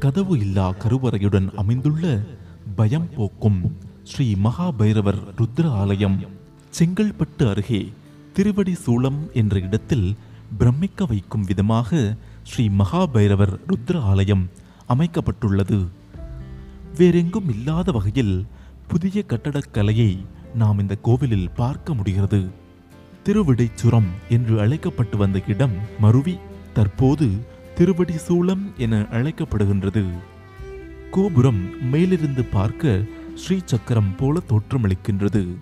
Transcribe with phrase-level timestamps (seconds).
[0.00, 2.20] கதவு இல்லா கருவறையுடன் அமைந்துள்ள
[2.76, 6.16] பயம் போக்கும் ஸ்ரீ மகாபைரவர் ருத்ர ஆலயம்
[6.78, 7.92] செங்கல்பட்டு அருகே
[8.32, 10.16] திருவடி சூளம் என்ற இடத்தில்
[10.58, 14.48] பிரமிக்க வைக்கும் விதமாக ஸ்ரீ மகாபைரவர் ருத்ர ஆலயம்
[14.88, 15.86] அமைக்கப்பட்டுள்ளது.
[16.98, 18.46] வேறெங்கும் இல்லாத வகையில்
[18.88, 22.48] புதிய கட்டடக்கலையை நாம் இந்த கோவிலில் பார்க்க முடிகிறது.
[23.24, 26.38] திருவிடைச்சுரம் என்று அழைக்கப்பட்டு வந்த இடம் மருவி
[26.72, 27.28] தற்போது
[27.74, 30.04] திருவடி சூளம் என அழைக்கப்படுகின்றது.
[31.10, 33.02] கோபுரம் மேலிருந்து பார்க்க
[33.34, 35.54] ஸ்ரீ சக்கரம் போல தோற்றமளிக்கின்றது.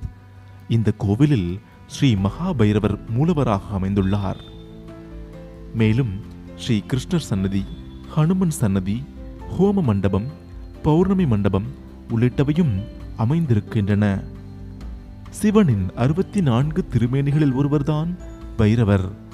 [0.68, 4.40] இந்த கோவிலில் ஸ்ரீ மகாபைரவர் மூலவராக அமைந்துள்ளார்.
[5.74, 6.20] மேலும்
[6.56, 7.64] ஸ்ரீ கிருஷ்ணர் சன்னதி
[8.16, 9.02] ஹனுமன் சன்னதி
[9.58, 10.26] ஹோம மண்டபம்
[10.82, 11.66] பௌர்ணமி மண்டபம்
[12.10, 12.74] உள்ளிட்டவையும்
[13.18, 14.24] அமைந்திருக்கின்றன.
[15.30, 18.16] சிவனின் அறுபத்தி நான்கு திருமேனிகளில் ஒருவர்தான்
[18.56, 19.26] பைரவர்.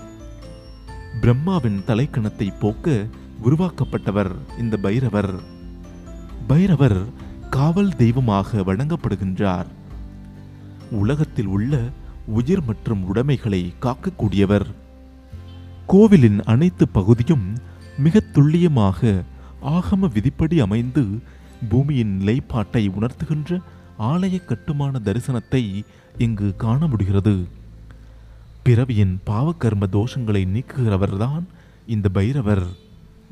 [1.25, 3.07] பிரம்மாவின் தலைக்கணத்தை போக்க
[3.45, 5.35] உருவாக்கப்பட்டவர் இந்த பைரவர்.
[6.47, 7.05] பைரவர்
[7.51, 9.65] காவல் தெய்வமாக வணங்கப்படுகின்றார்.
[10.91, 11.83] உலகத்தில் உள்ள
[12.27, 14.67] உயிர் மற்றும் உடைமைகளை காக்கக்கூடியவர்.
[15.87, 17.57] கோவிலின் அனைத்து பகுதியும்
[17.99, 19.23] மிக துல்லியமாக
[19.65, 21.05] ஆகம விதிப்படி அமைந்து
[21.69, 23.61] பூமியின் நிலைப்பாட்டை உணர்த்துகின்ற
[23.99, 25.85] ஆலய கட்டுமான தரிசனத்தை
[26.19, 27.63] இங்கு காண முடிகிறது.
[28.65, 31.45] பிறவியின் பாவக்கர்ம தோஷங்களை நீக்குகிறவர்தான்
[31.87, 32.67] இந்த பைரவர்.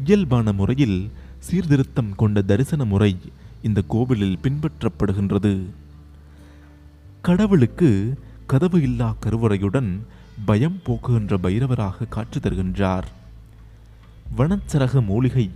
[0.05, 3.19] இயல்பான முறையில் சீர்திருத்தம் கொண்ட தரிசன முறை
[3.63, 5.63] இந்த கோவிலில் பின்பற்றப்படுகின்றது.
[7.23, 10.07] கடவுளுக்கு கதவு இல்லா கருவறையுடன்
[10.45, 13.05] பயம் போக்குகின்ற பைரவராக காட்சி தருகின்றார்.
[14.39, 15.51] வனச்சரக மூலிகை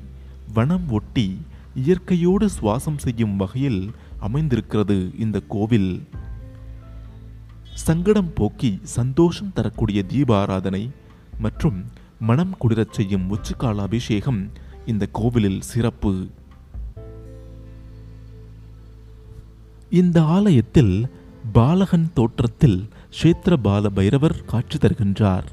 [0.54, 1.40] வனம் ஒட்டி
[1.74, 6.02] இயற்கையோடு சுவாசம் செய்யும் வகையில் அமைந்திருக்கிறது இந்த கோவில்.
[7.76, 10.90] சங்கடம் போக்கி சந்தோஷம் தரக்கூடிய தீபாராதனை
[11.38, 11.84] மற்றும்
[12.20, 14.50] மனம் குளிரச் செய்யும் உச்சிக்கால அபிஷேகம்
[14.86, 16.26] இந்த கோவிலில் சிறப்பு.
[19.90, 21.06] இந்த ஆலயத்தில்
[21.52, 25.46] பாலகன் தோற்றத்தில் கஷேத்திர பால பைரவர் காட்சி தருகின்றார்.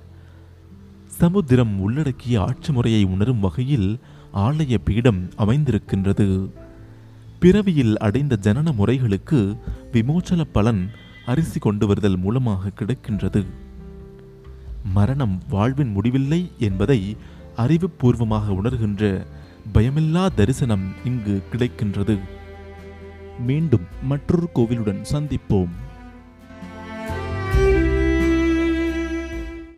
[1.07, 3.99] சமுத்திரம் உள்ளடக்கிய ஆட்சி முறையை உணரும் வகையில்
[4.33, 6.49] ஆலய பீடம் அமைந்திருக்கின்றது.
[7.39, 9.57] பிறவியில் அடைந்த ஜனன முறைகளுக்கு
[9.91, 10.91] விமோச்சன பலன்
[11.25, 13.45] அரிசி கொண்டு வருதல் மூலமாக கிடைக்கின்றது.
[14.83, 17.17] மரணம் வாழ்வின் முடிவில்லை என்பதை
[17.57, 19.25] அறிவுபூர்வமாக உணர்கின்ற
[19.73, 22.19] பயமில்லா தரிசனம் இங்கு கிடைக்கின்றது.
[23.39, 25.69] மீண்டும் மற்றொரு கோவிலுடன் சந்திப்போம்.